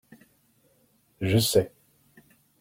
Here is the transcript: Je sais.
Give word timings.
Je 1.21 1.37
sais. 1.37 1.71